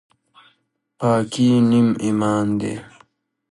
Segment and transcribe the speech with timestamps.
[0.99, 2.73] پاکي نیم ایمان دی